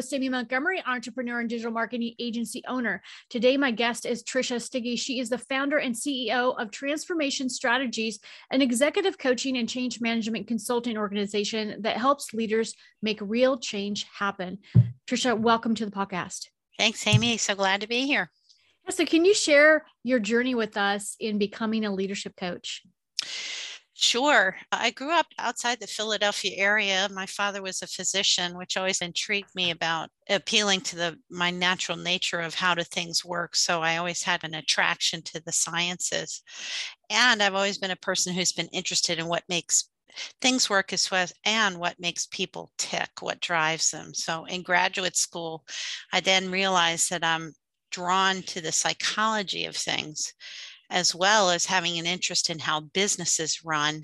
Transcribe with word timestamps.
Host, 0.00 0.14
Amy 0.14 0.30
Montgomery, 0.30 0.82
entrepreneur 0.86 1.40
and 1.40 1.48
digital 1.50 1.70
marketing 1.70 2.14
agency 2.18 2.62
owner. 2.66 3.02
Today, 3.28 3.58
my 3.58 3.70
guest 3.70 4.06
is 4.06 4.24
Trisha 4.24 4.58
Stiggy. 4.58 4.96
She 4.96 5.20
is 5.20 5.28
the 5.28 5.36
founder 5.36 5.76
and 5.76 5.94
CEO 5.94 6.58
of 6.58 6.70
Transformation 6.70 7.50
Strategies, 7.50 8.18
an 8.50 8.62
executive 8.62 9.18
coaching 9.18 9.58
and 9.58 9.68
change 9.68 10.00
management 10.00 10.46
consulting 10.46 10.96
organization 10.96 11.82
that 11.82 11.98
helps 11.98 12.32
leaders 12.32 12.72
make 13.02 13.18
real 13.20 13.58
change 13.58 14.06
happen. 14.10 14.56
Trisha, 15.06 15.38
welcome 15.38 15.74
to 15.74 15.84
the 15.84 15.92
podcast. 15.92 16.46
Thanks, 16.78 17.06
Amy. 17.06 17.36
So 17.36 17.54
glad 17.54 17.82
to 17.82 17.86
be 17.86 18.06
here. 18.06 18.30
So, 18.88 19.04
can 19.04 19.26
you 19.26 19.34
share 19.34 19.84
your 20.02 20.18
journey 20.18 20.54
with 20.54 20.78
us 20.78 21.14
in 21.20 21.36
becoming 21.36 21.84
a 21.84 21.92
leadership 21.92 22.36
coach? 22.36 22.84
Sure. 24.02 24.56
I 24.72 24.90
grew 24.92 25.12
up 25.12 25.26
outside 25.38 25.78
the 25.78 25.86
Philadelphia 25.86 26.52
area. 26.56 27.08
My 27.12 27.26
father 27.26 27.60
was 27.60 27.82
a 27.82 27.86
physician, 27.86 28.56
which 28.56 28.76
always 28.76 29.02
intrigued 29.02 29.54
me 29.54 29.70
about 29.70 30.08
appealing 30.28 30.80
to 30.82 30.96
the 30.96 31.18
my 31.28 31.50
natural 31.50 31.98
nature 31.98 32.40
of 32.40 32.54
how 32.54 32.74
do 32.74 32.82
things 32.82 33.24
work. 33.26 33.54
So 33.54 33.82
I 33.82 33.98
always 33.98 34.22
had 34.22 34.42
an 34.42 34.54
attraction 34.54 35.20
to 35.24 35.40
the 35.40 35.52
sciences. 35.52 36.42
And 37.10 37.42
I've 37.42 37.54
always 37.54 37.78
been 37.78 37.90
a 37.92 37.96
person 37.96 38.34
who's 38.34 38.52
been 38.52 38.68
interested 38.68 39.18
in 39.18 39.26
what 39.28 39.44
makes 39.48 39.88
things 40.40 40.70
work 40.70 40.92
as 40.92 41.10
well 41.10 41.26
and 41.44 41.78
what 41.78 42.00
makes 42.00 42.26
people 42.26 42.72
tick, 42.78 43.10
what 43.20 43.40
drives 43.40 43.90
them. 43.90 44.14
So 44.14 44.44
in 44.46 44.62
graduate 44.62 45.16
school, 45.16 45.64
I 46.12 46.20
then 46.20 46.50
realized 46.50 47.10
that 47.10 47.24
I'm 47.24 47.54
drawn 47.90 48.42
to 48.44 48.60
the 48.60 48.72
psychology 48.72 49.66
of 49.66 49.76
things 49.76 50.32
as 50.90 51.14
well 51.14 51.50
as 51.50 51.66
having 51.66 51.98
an 51.98 52.06
interest 52.06 52.50
in 52.50 52.58
how 52.58 52.80
businesses 52.80 53.64
run. 53.64 54.02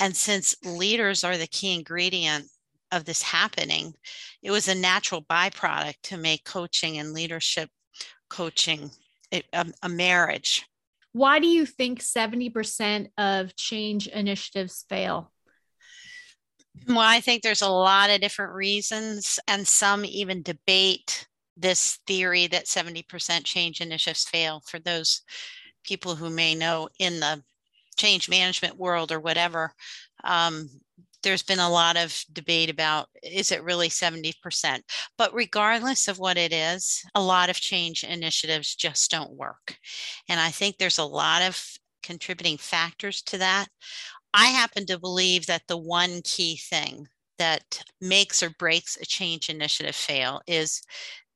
And 0.00 0.16
since 0.16 0.56
leaders 0.64 1.24
are 1.24 1.36
the 1.36 1.46
key 1.46 1.74
ingredient 1.74 2.46
of 2.90 3.04
this 3.04 3.22
happening, 3.22 3.94
it 4.42 4.50
was 4.50 4.68
a 4.68 4.74
natural 4.74 5.22
byproduct 5.22 5.94
to 6.04 6.16
make 6.16 6.44
coaching 6.44 6.98
and 6.98 7.12
leadership 7.12 7.70
coaching 8.28 8.90
a, 9.32 9.42
um, 9.52 9.72
a 9.82 9.88
marriage. 9.88 10.66
Why 11.12 11.38
do 11.38 11.46
you 11.46 11.66
think 11.66 12.00
70% 12.00 13.08
of 13.18 13.54
change 13.54 14.06
initiatives 14.08 14.84
fail? 14.88 15.30
Well, 16.88 17.00
I 17.00 17.20
think 17.20 17.42
there's 17.42 17.62
a 17.62 17.68
lot 17.68 18.08
of 18.08 18.22
different 18.22 18.54
reasons, 18.54 19.38
and 19.46 19.68
some 19.68 20.06
even 20.06 20.42
debate 20.42 21.28
this 21.54 21.98
theory 22.06 22.46
that 22.46 22.64
70% 22.64 23.44
change 23.44 23.82
initiatives 23.82 24.24
fail. 24.24 24.62
For 24.66 24.78
those 24.78 25.20
people 25.84 26.14
who 26.14 26.30
may 26.30 26.54
know 26.54 26.88
in 26.98 27.20
the 27.20 27.42
change 27.96 28.28
management 28.28 28.78
world 28.78 29.12
or 29.12 29.20
whatever, 29.20 29.72
um, 30.24 30.68
there's 31.22 31.42
been 31.42 31.60
a 31.60 31.70
lot 31.70 31.96
of 31.96 32.24
debate 32.32 32.68
about 32.68 33.08
is 33.22 33.52
it 33.52 33.62
really 33.62 33.88
70%? 33.88 34.82
But 35.16 35.32
regardless 35.34 36.08
of 36.08 36.18
what 36.18 36.36
it 36.36 36.52
is, 36.52 37.04
a 37.14 37.22
lot 37.22 37.48
of 37.48 37.60
change 37.60 38.04
initiatives 38.04 38.74
just 38.74 39.10
don't 39.10 39.36
work. 39.36 39.76
And 40.28 40.40
I 40.40 40.50
think 40.50 40.78
there's 40.78 40.98
a 40.98 41.04
lot 41.04 41.42
of 41.42 41.64
contributing 42.02 42.56
factors 42.58 43.22
to 43.22 43.38
that. 43.38 43.68
I 44.34 44.46
happen 44.46 44.86
to 44.86 44.98
believe 44.98 45.46
that 45.46 45.62
the 45.68 45.76
one 45.76 46.22
key 46.24 46.56
thing 46.56 47.06
that 47.38 47.82
makes 48.00 48.42
or 48.42 48.50
breaks 48.58 48.96
a 49.00 49.04
change 49.04 49.48
initiative 49.48 49.96
fail 49.96 50.40
is 50.46 50.82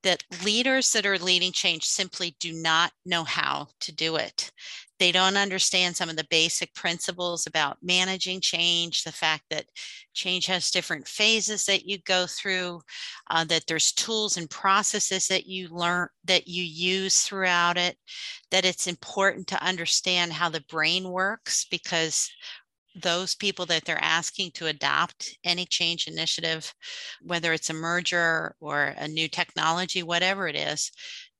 that 0.06 0.22
leaders 0.44 0.92
that 0.92 1.04
are 1.04 1.18
leading 1.18 1.50
change 1.50 1.82
simply 1.82 2.36
do 2.38 2.52
not 2.52 2.92
know 3.04 3.24
how 3.24 3.66
to 3.80 3.92
do 3.92 4.14
it. 4.14 4.52
They 5.00 5.10
don't 5.10 5.36
understand 5.36 5.96
some 5.96 6.08
of 6.08 6.14
the 6.14 6.28
basic 6.30 6.72
principles 6.74 7.44
about 7.48 7.78
managing 7.82 8.40
change, 8.40 9.02
the 9.02 9.10
fact 9.10 9.42
that 9.50 9.66
change 10.14 10.46
has 10.46 10.70
different 10.70 11.08
phases 11.08 11.66
that 11.66 11.88
you 11.88 11.98
go 12.06 12.24
through, 12.28 12.82
uh, 13.30 13.44
that 13.46 13.66
there's 13.66 13.90
tools 13.90 14.36
and 14.36 14.48
processes 14.48 15.26
that 15.26 15.46
you 15.46 15.68
learn, 15.70 16.06
that 16.24 16.46
you 16.46 16.62
use 16.62 17.22
throughout 17.22 17.76
it, 17.76 17.96
that 18.52 18.64
it's 18.64 18.86
important 18.86 19.48
to 19.48 19.62
understand 19.62 20.32
how 20.32 20.48
the 20.48 20.64
brain 20.70 21.10
works 21.10 21.66
because 21.68 22.30
those 23.02 23.34
people 23.34 23.66
that 23.66 23.84
they're 23.84 24.02
asking 24.02 24.52
to 24.52 24.66
adopt 24.66 25.36
any 25.44 25.66
change 25.66 26.06
initiative, 26.06 26.72
whether 27.22 27.52
it's 27.52 27.70
a 27.70 27.74
merger 27.74 28.54
or 28.60 28.94
a 28.96 29.08
new 29.08 29.28
technology, 29.28 30.02
whatever 30.02 30.48
it 30.48 30.56
is, 30.56 30.90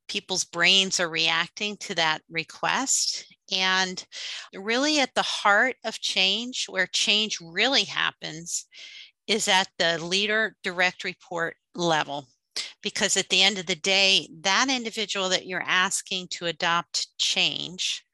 people's 0.08 0.44
brains 0.44 1.00
are 1.00 1.08
reacting 1.08 1.76
to 1.78 1.94
that 1.94 2.22
request. 2.28 3.26
And 3.52 4.04
really, 4.54 5.00
at 5.00 5.14
the 5.14 5.22
heart 5.22 5.76
of 5.84 6.00
change, 6.00 6.66
where 6.68 6.86
change 6.86 7.38
really 7.40 7.84
happens, 7.84 8.66
is 9.26 9.48
at 9.48 9.68
the 9.78 9.98
leader 10.04 10.56
direct 10.62 11.04
report 11.04 11.56
level. 11.74 12.28
Because 12.82 13.16
at 13.16 13.28
the 13.28 13.42
end 13.42 13.58
of 13.58 13.66
the 13.66 13.74
day, 13.74 14.28
that 14.40 14.68
individual 14.70 15.28
that 15.28 15.46
you're 15.46 15.62
asking 15.62 16.28
to 16.28 16.46
adopt 16.46 17.08
change 17.18 18.05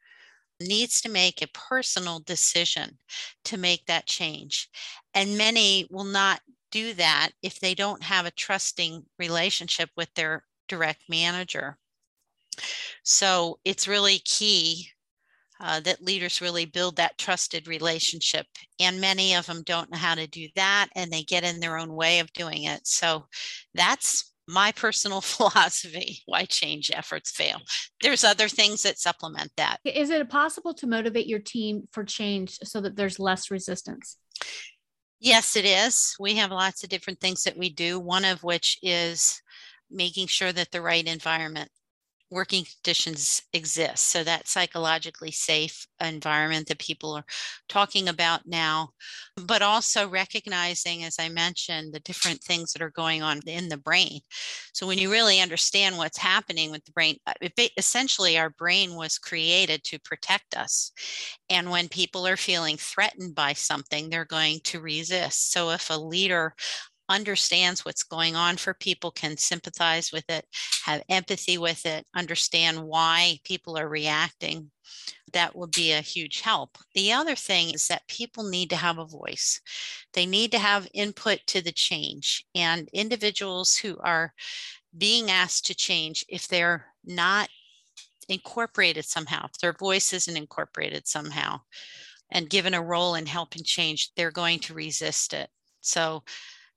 needs 0.67 1.01
to 1.01 1.09
make 1.09 1.43
a 1.43 1.49
personal 1.49 2.21
decision 2.21 2.99
to 3.45 3.57
make 3.57 3.87
that 3.87 4.07
change. 4.07 4.69
And 5.15 5.39
many 5.39 5.87
will 5.91 6.05
not 6.05 6.41
do 6.71 6.95
that 6.95 7.31
if 7.43 7.61
they 7.61 7.75
don't 7.75 8.03
have 8.03 8.27
a 8.27 8.31
trusting 8.31 9.05
relationship 9.19 9.91
with 9.97 10.13
their 10.15 10.45
direct 10.69 11.03
manager. 11.09 11.79
So 13.03 13.59
it's 13.65 13.89
really 13.89 14.19
key 14.21 14.89
uh, 15.61 15.79
that 15.81 16.03
leaders 16.03 16.41
really 16.41 16.65
build 16.65 16.97
that 16.97 17.19
trusted 17.19 17.69
relationship. 17.69 18.47
And 18.81 19.01
many 19.01 19.35
of 19.35 19.47
them 19.47 19.63
don't 19.63 19.91
know 19.91 19.99
how 19.99 20.17
to 20.17 20.27
do 20.27 20.49
that 20.57 20.89
and 20.97 21.11
they 21.11 21.23
get 21.23 21.45
in 21.45 21.61
their 21.61 21.79
own 21.79 21.95
way 21.95 22.19
of 22.19 22.33
doing 22.33 22.65
it. 22.65 22.87
So 22.87 23.27
that's 23.75 24.32
my 24.49 24.73
personal 24.73 25.21
philosophy 25.21 26.21
why 26.27 26.45
change 26.45 26.91
efforts 26.93 27.31
fail. 27.31 27.61
There's 28.01 28.25
other 28.25 28.49
things 28.49 28.83
that 28.83 28.99
supplement 28.99 29.53
that. 29.57 29.79
Is 29.85 30.11
it 30.11 30.29
possible 30.29 30.75
to 30.75 30.87
motivate 30.87 31.27
your 31.27 31.39
team 31.39 31.89
for 31.93 32.05
change 32.05 32.59
so 32.65 32.81
that 32.81 32.97
there's 32.97 33.19
less 33.19 33.51
resistance? 33.51 34.17
Yes 35.21 35.57
it 35.57 35.65
is. 35.65 36.17
We 36.19 36.35
have 36.37 36.51
lots 36.51 36.83
of 36.83 36.91
different 36.91 37.21
things 37.21 37.45
that 37.45 37.57
we 37.57 37.71
do 37.71 38.01
one 38.01 38.25
of 38.25 38.43
which 38.43 38.79
is 38.83 39.41
making 39.91 40.27
sure 40.27 40.53
that 40.53 40.71
the 40.71 40.83
right 40.83 41.07
environment 41.07 41.71
working 42.33 42.65
conditions 42.65 43.43
exist. 43.53 44.09
So 44.09 44.25
that 44.25 44.49
psychologically 44.49 45.31
safe 45.31 45.87
environment 46.01 46.67
that 46.69 46.79
people 46.79 47.13
are 47.13 47.25
talking 47.69 48.09
about 48.09 48.47
now, 48.47 48.89
but 49.37 49.61
also 49.61 50.09
recognizing, 50.09 51.05
as 51.05 51.17
I 51.21 51.29
mentioned, 51.29 51.93
the 51.93 52.01
different 52.01 52.43
things 52.43 52.73
that 52.73 52.83
are 52.83 52.91
going 52.91 53.23
on 53.23 53.41
in 53.47 53.69
the 53.69 53.77
brain. 53.77 54.21
So 54.73 54.87
when 54.87 54.99
you 54.99 55.13
really 55.13 55.41
understand 55.41 55.99
what's 55.99 56.19
happening 56.19 56.71
with 56.71 56.85
the 56.87 56.93
brain, 56.93 57.19
uh, 57.27 57.35
it, 57.43 57.71
essentially 57.77 58.39
our 58.39 58.51
brain 58.51 58.95
was 58.95 59.19
created 59.19 59.85
to 59.85 60.01
protect 60.01 60.57
us. 60.57 60.91
And 61.51 61.71
when 61.71 61.89
people 61.89 62.27
are 62.27 62.39
feeling 62.39 62.79
threatened 62.79 63.35
by 63.35 63.53
something, 63.53 64.09
they're 64.09 64.25
going 64.25 64.61
to 64.65 64.81
resist. 64.81 65.53
So 65.53 65.71
if 65.71 65.91
a 65.91 65.95
leader 65.95 66.55
understands 67.13 67.85
what's 67.85 68.03
going 68.03 68.35
on 68.35 68.57
for 68.57 68.75
people, 68.75 69.11
can 69.11 69.37
sympathize 69.37 70.11
with 70.11 70.25
it, 70.29 70.47
have 70.85 71.03
empathy 71.09 71.59
with 71.59 71.85
it, 71.87 72.07
understand 72.17 72.83
why 72.83 73.39
people 73.45 73.79
are 73.79 73.89
reacting, 73.89 74.71
that 75.33 75.55
would 75.55 75.71
be 75.71 75.93
a 75.93 76.01
huge 76.01 76.41
help. 76.41 76.79
The 76.95 77.13
other 77.13 77.35
thing 77.35 77.75
is 77.75 77.87
that 77.89 78.09
people 78.09 78.45
need 78.45 78.71
to 78.71 78.77
have 78.77 78.99
a 78.99 79.05
voice. 79.05 79.61
They 80.15 80.27
need 80.27 80.51
to 80.53 80.59
have 80.59 80.89
input 80.95 81.41
to 81.49 81.63
the 81.63 81.73
change. 81.73 82.45
And 82.55 82.89
individuals 82.93 83.77
who 83.77 83.99
are 83.99 84.33
being 84.97 85.31
asked 85.31 85.67
to 85.67 85.75
change, 85.75 86.25
if 86.29 86.49
they're 86.49 86.87
not 87.05 87.49
incorporated 88.29 89.05
somehow, 89.05 89.47
if 89.47 89.59
their 89.59 89.73
voice 89.73 90.13
isn't 90.13 90.37
incorporated 90.37 91.07
somehow 91.07 91.61
and 92.31 92.51
given 92.51 92.75
a 92.75 92.83
role 92.83 93.15
in 93.15 93.27
helping 93.27 93.63
change, 93.63 94.11
they're 94.17 94.31
going 94.31 94.59
to 94.61 94.75
resist 94.75 95.35
it. 95.35 95.49
So 95.81 96.23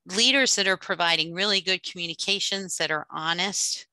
leaders 0.08 0.56
that 0.56 0.68
are 0.68 0.78
providing 0.78 1.34
really 1.34 1.62
good 1.62 1.84
communications 1.84 2.78
that 2.78 2.92
are 2.92 3.08
honest 3.10 3.88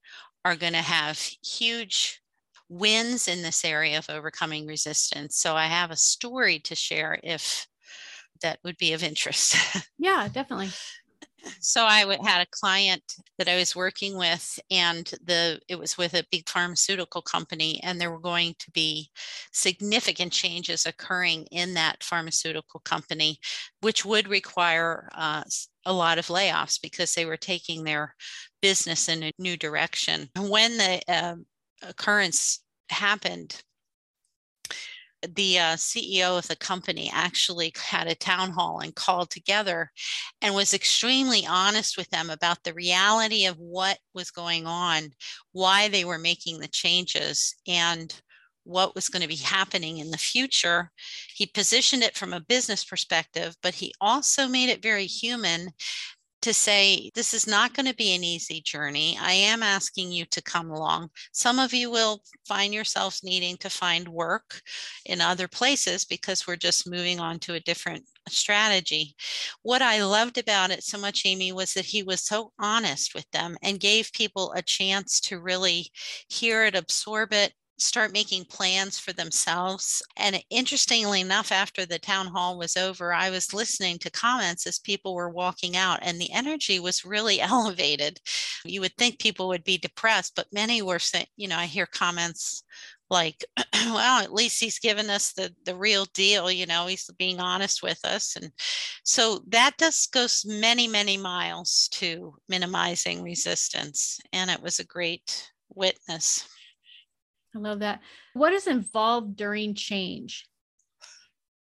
are 0.44 0.56
going 0.56 0.72
to 0.72 0.78
have 0.78 1.18
huge 1.18 2.20
wins 2.68 3.28
in 3.28 3.42
this 3.42 3.64
area 3.64 3.98
of 3.98 4.08
overcoming 4.08 4.66
resistance. 4.66 5.36
So 5.36 5.54
I 5.54 5.66
have 5.66 5.90
a 5.90 5.96
story 5.96 6.58
to 6.60 6.74
share 6.74 7.18
if 7.22 7.66
that 8.42 8.58
would 8.64 8.76
be 8.78 8.92
of 8.92 9.02
interest. 9.02 9.56
Yeah, 9.98 10.26
definitely. 10.32 10.70
so 11.60 11.84
I 11.84 12.16
had 12.24 12.40
a 12.40 12.50
client 12.50 13.02
that 13.38 13.48
I 13.48 13.56
was 13.56 13.76
working 13.76 14.18
with, 14.18 14.58
and 14.68 15.06
the 15.24 15.60
it 15.68 15.78
was 15.78 15.96
with 15.96 16.14
a 16.14 16.26
big 16.32 16.48
pharmaceutical 16.48 17.22
company, 17.22 17.80
and 17.84 18.00
there 18.00 18.10
were 18.10 18.18
going 18.18 18.56
to 18.58 18.70
be 18.72 19.10
significant 19.52 20.32
changes 20.32 20.86
occurring 20.86 21.46
in 21.52 21.74
that 21.74 22.02
pharmaceutical 22.02 22.80
company, 22.80 23.38
which 23.80 24.04
would 24.04 24.26
require 24.26 25.08
uh, 25.14 25.44
a 25.84 25.92
lot 25.92 26.18
of 26.18 26.26
layoffs 26.26 26.80
because 26.80 27.14
they 27.14 27.24
were 27.24 27.36
taking 27.36 27.84
their 27.84 28.14
business 28.60 29.08
in 29.08 29.22
a 29.22 29.32
new 29.38 29.56
direction. 29.56 30.28
When 30.36 30.76
the 30.76 31.00
uh, 31.08 31.36
occurrence 31.82 32.60
happened, 32.88 33.60
the 35.36 35.58
uh, 35.58 35.76
CEO 35.76 36.36
of 36.36 36.48
the 36.48 36.56
company 36.56 37.10
actually 37.12 37.72
had 37.76 38.08
a 38.08 38.14
town 38.14 38.50
hall 38.50 38.80
and 38.80 38.94
called 38.94 39.30
together 39.30 39.90
and 40.40 40.54
was 40.54 40.74
extremely 40.74 41.46
honest 41.46 41.96
with 41.96 42.10
them 42.10 42.28
about 42.30 42.62
the 42.64 42.74
reality 42.74 43.46
of 43.46 43.56
what 43.56 43.98
was 44.14 44.30
going 44.30 44.66
on, 44.66 45.10
why 45.52 45.88
they 45.88 46.04
were 46.04 46.18
making 46.18 46.58
the 46.58 46.68
changes, 46.68 47.54
and 47.68 48.20
what 48.64 48.94
was 48.94 49.08
going 49.08 49.22
to 49.22 49.28
be 49.28 49.36
happening 49.36 49.98
in 49.98 50.10
the 50.10 50.18
future. 50.18 50.90
He 51.34 51.46
positioned 51.46 52.02
it 52.02 52.16
from 52.16 52.32
a 52.32 52.40
business 52.40 52.84
perspective, 52.84 53.56
but 53.62 53.74
he 53.74 53.92
also 54.00 54.48
made 54.48 54.68
it 54.68 54.82
very 54.82 55.06
human 55.06 55.72
to 56.42 56.52
say, 56.52 57.08
this 57.14 57.34
is 57.34 57.46
not 57.46 57.72
going 57.72 57.86
to 57.86 57.94
be 57.94 58.14
an 58.14 58.24
easy 58.24 58.60
journey. 58.60 59.16
I 59.20 59.30
am 59.32 59.62
asking 59.62 60.10
you 60.10 60.24
to 60.26 60.42
come 60.42 60.70
along. 60.70 61.10
Some 61.32 61.60
of 61.60 61.72
you 61.72 61.88
will 61.88 62.20
find 62.46 62.74
yourselves 62.74 63.22
needing 63.22 63.56
to 63.58 63.70
find 63.70 64.08
work 64.08 64.60
in 65.06 65.20
other 65.20 65.46
places 65.46 66.04
because 66.04 66.46
we're 66.46 66.56
just 66.56 66.90
moving 66.90 67.20
on 67.20 67.38
to 67.40 67.54
a 67.54 67.60
different 67.60 68.04
strategy. 68.28 69.14
What 69.62 69.82
I 69.82 70.02
loved 70.04 70.36
about 70.36 70.72
it 70.72 70.82
so 70.82 70.98
much, 70.98 71.22
Amy, 71.24 71.52
was 71.52 71.74
that 71.74 71.84
he 71.84 72.02
was 72.02 72.22
so 72.22 72.52
honest 72.58 73.14
with 73.14 73.30
them 73.30 73.56
and 73.62 73.78
gave 73.78 74.12
people 74.12 74.52
a 74.56 74.62
chance 74.62 75.20
to 75.20 75.40
really 75.40 75.90
hear 76.28 76.64
it, 76.64 76.74
absorb 76.74 77.32
it, 77.32 77.52
start 77.82 78.12
making 78.12 78.44
plans 78.46 78.98
for 78.98 79.12
themselves. 79.12 80.02
And 80.16 80.42
interestingly 80.50 81.20
enough, 81.20 81.52
after 81.52 81.84
the 81.84 81.98
town 81.98 82.26
hall 82.26 82.58
was 82.58 82.76
over, 82.76 83.12
I 83.12 83.30
was 83.30 83.52
listening 83.52 83.98
to 83.98 84.10
comments 84.10 84.66
as 84.66 84.78
people 84.78 85.14
were 85.14 85.30
walking 85.30 85.76
out, 85.76 85.98
and 86.02 86.20
the 86.20 86.32
energy 86.32 86.80
was 86.80 87.04
really 87.04 87.40
elevated. 87.42 88.20
You 88.64 88.80
would 88.80 88.96
think 88.96 89.18
people 89.18 89.48
would 89.48 89.64
be 89.64 89.78
depressed, 89.78 90.34
but 90.36 90.52
many 90.52 90.82
were 90.82 90.98
saying, 90.98 91.26
you 91.36 91.48
know, 91.48 91.56
I 91.56 91.66
hear 91.66 91.86
comments 91.86 92.64
like 93.12 93.44
well 93.74 94.22
at 94.22 94.32
least 94.32 94.58
he's 94.58 94.78
given 94.78 95.10
us 95.10 95.32
the 95.34 95.54
the 95.66 95.76
real 95.76 96.06
deal 96.14 96.50
you 96.50 96.64
know 96.66 96.86
he's 96.86 97.08
being 97.18 97.38
honest 97.38 97.82
with 97.82 98.00
us 98.04 98.36
and 98.36 98.50
so 99.04 99.40
that 99.46 99.72
just 99.78 100.12
goes 100.12 100.44
many 100.46 100.88
many 100.88 101.18
miles 101.18 101.88
to 101.92 102.34
minimizing 102.48 103.22
resistance 103.22 104.18
and 104.32 104.50
it 104.50 104.62
was 104.62 104.78
a 104.78 104.84
great 104.84 105.52
witness 105.74 106.48
I 107.54 107.58
love 107.58 107.80
that. 107.80 108.00
What 108.34 108.52
is 108.52 108.66
involved 108.66 109.36
during 109.36 109.74
change? 109.74 110.46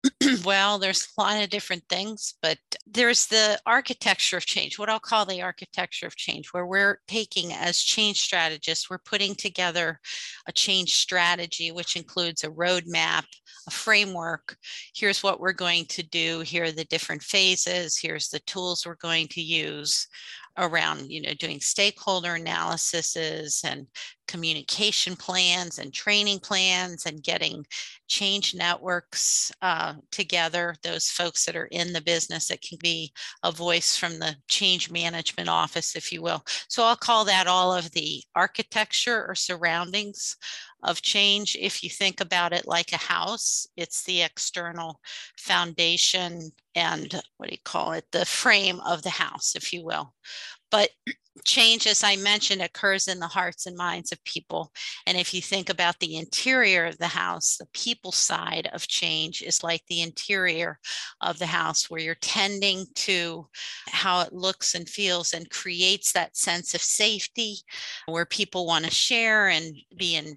well, 0.45 0.79
there's 0.79 1.09
a 1.19 1.21
lot 1.21 1.43
of 1.43 1.51
different 1.51 1.83
things, 1.89 2.35
but 2.41 2.59
there's 2.87 3.27
the 3.27 3.61
architecture 3.67 4.39
of 4.39 4.47
change, 4.47 4.79
what 4.79 4.89
I'll 4.89 4.99
call 4.99 5.27
the 5.27 5.43
architecture 5.43 6.07
of 6.07 6.17
change, 6.17 6.49
where 6.49 6.65
we're 6.65 7.01
taking 7.07 7.53
as 7.53 7.79
change 7.79 8.21
strategists, 8.21 8.89
we're 8.89 8.99
putting 8.99 9.35
together 9.35 10.01
a 10.47 10.53
change 10.53 10.95
strategy, 10.95 11.71
which 11.71 11.97
includes 11.97 12.45
a 12.45 12.49
roadmap, 12.49 13.25
a 13.67 13.71
framework. 13.71 14.57
Here's 14.95 15.23
what 15.23 15.39
we're 15.39 15.53
going 15.53 15.85
to 15.87 16.03
do. 16.03 16.41
Here 16.41 16.65
are 16.65 16.73
the 16.73 16.85
different 16.85 17.23
phases. 17.23 17.99
Here's 17.99 18.29
the 18.29 18.41
tools 18.41 18.87
we're 18.87 18.95
going 18.95 19.29
to 19.29 19.43
use 19.43 20.07
around 20.61 21.11
you 21.11 21.21
know 21.23 21.35
doing 21.35 21.59
stakeholder 21.61 22.35
analyses 22.35 23.63
and 23.65 23.87
communication 24.29 25.17
plans 25.17 25.79
and 25.79 25.93
training 25.93 26.39
plans 26.39 27.07
and 27.07 27.25
getting 27.25 27.65
change 28.07 28.55
networks 28.55 29.51
uh, 29.63 29.95
together 30.13 30.77
those 30.85 31.11
folks 31.11 31.45
that 31.45 31.57
are 31.57 31.67
in 31.73 31.93
the 31.93 32.01
business 32.01 32.47
that 32.47 32.63
can 32.63 32.79
be 32.81 33.13
a 33.43 33.51
voice 33.51 33.97
from 33.97 34.19
the 34.21 34.37
change 34.49 34.91
management 34.91 35.49
office 35.49 35.97
if 35.97 36.13
you 36.13 36.23
will. 36.23 36.45
So 36.69 36.85
i'll 36.85 36.97
call 36.97 37.25
that 37.25 37.49
all 37.49 37.75
of 37.75 37.91
the 37.93 38.23
architecture 38.37 39.27
or 39.27 39.35
surroundings 39.35 40.37
of 40.83 41.03
change 41.03 41.57
if 41.61 41.83
you 41.83 41.91
think 41.91 42.21
about 42.21 42.53
it 42.53 42.67
like 42.67 42.93
a 42.93 42.97
house 42.97 43.67
it's 43.77 44.05
the 44.05 44.23
external 44.23 45.01
foundation 45.37 46.51
and 46.75 47.21
what 47.37 47.49
do 47.49 47.55
you 47.55 47.61
call 47.65 47.93
it 47.93 48.05
the 48.13 48.25
frame 48.25 48.81
of 48.81 49.03
the 49.03 49.11
house 49.11 49.55
if 49.57 49.73
you 49.73 49.85
will 49.85 50.15
but 50.71 50.91
change, 51.45 51.87
as 51.87 52.05
I 52.05 52.17
mentioned, 52.17 52.63
occurs 52.63 53.09
in 53.09 53.19
the 53.19 53.27
hearts 53.27 53.67
and 53.67 53.77
minds 53.77 54.13
of 54.13 54.23
people. 54.25 54.73
And 55.07 55.17
if 55.17 55.33
you 55.35 55.41
think 55.41 55.69
about 55.69 55.99
the 55.99 56.17
interior 56.17 56.87
of 56.87 56.99
the 56.99 57.09
house, 57.09 57.57
the 57.57 57.67
people 57.73 58.13
side 58.13 58.69
of 58.73 58.87
change 58.87 59.43
is 59.43 59.63
like 59.63 59.83
the 59.89 60.03
interior 60.03 60.79
of 61.21 61.39
the 61.39 61.47
house, 61.47 61.89
where 61.89 62.01
you're 62.01 62.15
tending 62.17 62.87
to 62.97 63.47
how 63.89 64.21
it 64.21 64.33
looks 64.33 64.75
and 64.75 64.89
feels 64.89 65.33
and 65.33 65.51
creates 65.51 66.13
that 66.13 66.37
sense 66.37 66.75
of 66.75 66.83
safety 66.83 67.57
where 68.07 68.27
people 68.27 68.67
want 68.67 68.85
to 68.85 68.91
share 68.91 69.49
and 69.49 69.75
be 69.97 70.17
in 70.17 70.37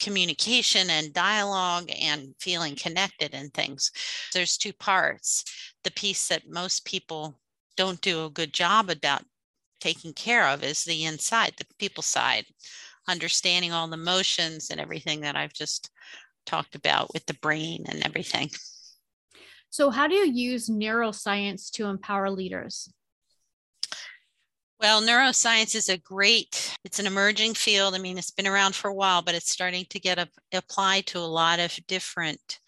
communication 0.00 0.90
and 0.90 1.12
dialogue 1.12 1.90
and 2.00 2.34
feeling 2.38 2.76
connected 2.76 3.34
and 3.34 3.52
things. 3.52 3.90
There's 4.32 4.56
two 4.56 4.72
parts. 4.72 5.44
The 5.84 5.90
piece 5.90 6.28
that 6.28 6.48
most 6.48 6.84
people 6.84 7.38
don't 7.76 8.00
do 8.00 8.24
a 8.24 8.30
good 8.30 8.52
job 8.52 8.90
about 8.90 9.22
taking 9.80 10.12
care 10.12 10.48
of 10.48 10.62
is 10.62 10.84
the 10.84 11.04
inside, 11.04 11.54
the 11.56 11.66
people 11.78 12.02
side, 12.02 12.44
understanding 13.08 13.72
all 13.72 13.88
the 13.88 13.96
motions 13.96 14.70
and 14.70 14.80
everything 14.80 15.20
that 15.20 15.36
I've 15.36 15.52
just 15.52 15.90
talked 16.46 16.74
about 16.74 17.12
with 17.12 17.26
the 17.26 17.34
brain 17.34 17.84
and 17.88 18.04
everything. 18.04 18.50
So, 19.70 19.90
how 19.90 20.08
do 20.08 20.14
you 20.14 20.24
use 20.24 20.68
neuroscience 20.68 21.70
to 21.72 21.86
empower 21.86 22.30
leaders? 22.30 22.88
Well, 24.80 25.02
neuroscience 25.02 25.74
is 25.74 25.88
a 25.88 25.98
great, 25.98 26.76
it's 26.84 26.98
an 27.00 27.06
emerging 27.06 27.54
field. 27.54 27.94
I 27.94 27.98
mean, 27.98 28.16
it's 28.16 28.30
been 28.30 28.46
around 28.46 28.74
for 28.76 28.88
a 28.88 28.94
while, 28.94 29.22
but 29.22 29.34
it's 29.34 29.50
starting 29.50 29.84
to 29.90 29.98
get 29.98 30.28
applied 30.52 31.06
to 31.08 31.18
a 31.18 31.20
lot 31.20 31.58
of 31.58 31.78
different 31.88 32.60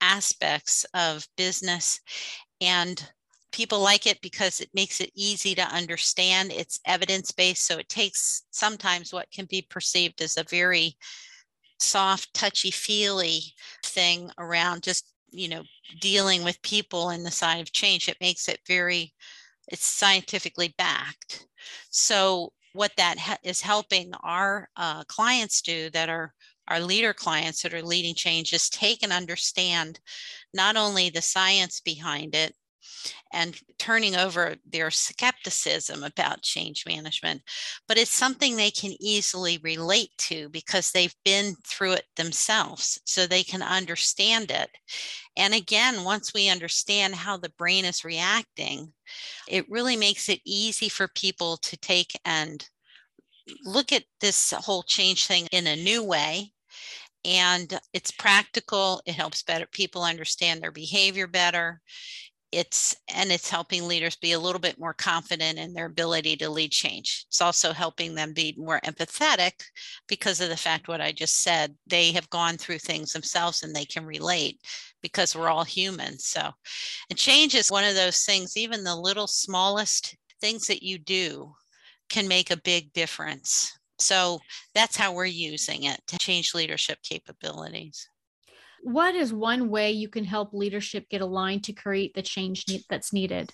aspects 0.00 0.84
of 0.94 1.28
business. 1.36 2.00
And 2.60 3.02
people 3.52 3.80
like 3.80 4.06
it 4.06 4.20
because 4.22 4.60
it 4.60 4.70
makes 4.74 5.00
it 5.00 5.12
easy 5.16 5.54
to 5.56 5.62
understand. 5.62 6.52
It's 6.52 6.80
evidence 6.86 7.32
based. 7.32 7.66
So 7.66 7.78
it 7.78 7.88
takes 7.88 8.44
sometimes 8.52 9.12
what 9.12 9.30
can 9.32 9.46
be 9.46 9.62
perceived 9.62 10.22
as 10.22 10.36
a 10.36 10.44
very 10.44 10.96
soft, 11.80 12.32
touchy 12.34 12.70
feely 12.70 13.54
thing 13.84 14.30
around 14.38 14.82
just, 14.82 15.12
you 15.30 15.48
know, 15.48 15.62
dealing 16.00 16.44
with 16.44 16.60
people 16.62 17.10
in 17.10 17.22
the 17.24 17.30
side 17.30 17.60
of 17.60 17.72
change. 17.72 18.08
It 18.08 18.16
makes 18.20 18.48
it 18.48 18.60
very, 18.66 19.14
it's 19.68 19.86
scientifically 19.86 20.74
backed. 20.78 21.46
So 21.90 22.52
what 22.72 22.92
that 22.96 23.18
ha- 23.18 23.38
is 23.42 23.60
helping 23.60 24.12
our 24.22 24.68
uh, 24.76 25.04
clients 25.04 25.62
do 25.62 25.90
that 25.90 26.08
are 26.08 26.32
our 26.68 26.80
leader 26.80 27.14
clients 27.14 27.62
that 27.62 27.74
are 27.74 27.82
leading 27.82 28.14
change 28.14 28.52
is 28.52 28.68
take 28.68 29.02
and 29.02 29.12
understand 29.12 30.00
not 30.52 30.76
only 30.76 31.08
the 31.10 31.22
science 31.22 31.80
behind 31.80 32.34
it 32.34 32.54
and 33.32 33.60
turning 33.78 34.16
over 34.16 34.56
their 34.64 34.90
skepticism 34.90 36.02
about 36.02 36.42
change 36.42 36.84
management, 36.86 37.42
but 37.88 37.98
it's 37.98 38.12
something 38.12 38.56
they 38.56 38.70
can 38.70 38.94
easily 39.00 39.58
relate 39.58 40.10
to 40.18 40.48
because 40.50 40.90
they've 40.90 41.14
been 41.24 41.54
through 41.66 41.92
it 41.92 42.06
themselves, 42.16 43.00
so 43.04 43.26
they 43.26 43.42
can 43.42 43.62
understand 43.62 44.50
it. 44.50 44.70
And 45.36 45.54
again, 45.54 46.04
once 46.04 46.32
we 46.32 46.48
understand 46.48 47.14
how 47.14 47.36
the 47.36 47.52
brain 47.58 47.84
is 47.84 48.04
reacting, 48.04 48.92
it 49.48 49.70
really 49.70 49.96
makes 49.96 50.28
it 50.28 50.40
easy 50.44 50.88
for 50.88 51.08
people 51.08 51.56
to 51.58 51.76
take 51.76 52.18
and 52.24 52.68
look 53.64 53.92
at 53.92 54.04
this 54.20 54.52
whole 54.52 54.82
change 54.82 55.26
thing 55.26 55.46
in 55.52 55.66
a 55.66 55.76
new 55.76 56.02
way 56.02 56.52
and 57.24 57.78
it's 57.92 58.10
practical 58.10 59.02
it 59.04 59.14
helps 59.14 59.42
better 59.42 59.66
people 59.66 60.02
understand 60.02 60.62
their 60.62 60.70
behavior 60.70 61.26
better 61.26 61.80
it's 62.52 62.96
and 63.14 63.30
it's 63.30 63.50
helping 63.50 63.86
leaders 63.86 64.16
be 64.16 64.32
a 64.32 64.38
little 64.38 64.60
bit 64.60 64.78
more 64.78 64.94
confident 64.94 65.58
in 65.58 65.72
their 65.72 65.86
ability 65.86 66.36
to 66.36 66.48
lead 66.48 66.70
change. 66.70 67.26
It's 67.28 67.40
also 67.40 67.72
helping 67.72 68.14
them 68.14 68.32
be 68.32 68.54
more 68.56 68.80
empathetic 68.84 69.52
because 70.08 70.40
of 70.40 70.48
the 70.48 70.56
fact 70.56 70.88
what 70.88 71.00
i 71.00 71.12
just 71.12 71.42
said. 71.42 71.74
They 71.86 72.12
have 72.12 72.30
gone 72.30 72.56
through 72.56 72.78
things 72.78 73.12
themselves 73.12 73.62
and 73.62 73.74
they 73.74 73.84
can 73.84 74.06
relate 74.06 74.60
because 75.02 75.36
we're 75.36 75.50
all 75.50 75.64
humans 75.64 76.24
so 76.26 76.50
and 77.10 77.18
change 77.18 77.54
is 77.54 77.70
one 77.70 77.84
of 77.84 77.94
those 77.94 78.24
things 78.24 78.56
even 78.56 78.82
the 78.82 78.96
little 78.96 79.26
smallest 79.26 80.16
things 80.40 80.66
that 80.66 80.82
you 80.82 80.98
do 80.98 81.54
can 82.08 82.28
make 82.28 82.50
a 82.50 82.56
big 82.58 82.92
difference. 82.92 83.78
So 83.98 84.40
that's 84.74 84.96
how 84.96 85.12
we're 85.12 85.24
using 85.24 85.84
it 85.84 86.00
to 86.08 86.18
change 86.18 86.54
leadership 86.54 86.98
capabilities 87.02 88.08
what 88.82 89.14
is 89.14 89.32
one 89.32 89.68
way 89.68 89.92
you 89.92 90.08
can 90.08 90.24
help 90.24 90.52
leadership 90.52 91.08
get 91.08 91.20
aligned 91.20 91.64
to 91.64 91.72
create 91.72 92.14
the 92.14 92.22
change 92.22 92.64
that's 92.88 93.12
needed? 93.12 93.52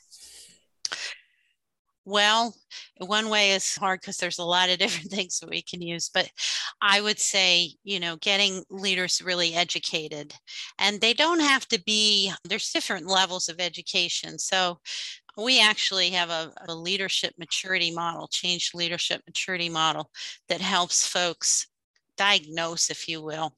Well, 2.04 2.56
one 2.98 3.28
way 3.28 3.52
is 3.52 3.76
hard 3.76 4.00
because 4.00 4.16
there's 4.16 4.40
a 4.40 4.44
lot 4.44 4.70
of 4.70 4.78
different 4.80 5.10
things 5.10 5.38
that 5.38 5.50
we 5.50 5.62
can 5.62 5.80
use, 5.80 6.10
but 6.12 6.28
I 6.80 7.00
would 7.00 7.18
say, 7.18 7.74
you 7.84 8.00
know, 8.00 8.16
getting 8.16 8.64
leaders 8.70 9.22
really 9.24 9.54
educated. 9.54 10.34
And 10.78 11.00
they 11.00 11.14
don't 11.14 11.40
have 11.40 11.66
to 11.68 11.80
be, 11.84 12.32
there's 12.44 12.72
different 12.72 13.06
levels 13.06 13.48
of 13.48 13.60
education. 13.60 14.38
So 14.38 14.80
we 15.36 15.60
actually 15.60 16.10
have 16.10 16.30
a, 16.30 16.52
a 16.66 16.74
leadership 16.74 17.34
maturity 17.38 17.92
model, 17.92 18.26
change 18.28 18.72
leadership 18.74 19.22
maturity 19.26 19.68
model 19.68 20.10
that 20.48 20.60
helps 20.60 21.06
folks 21.06 21.68
diagnose, 22.18 22.90
if 22.90 23.08
you 23.08 23.22
will, 23.22 23.54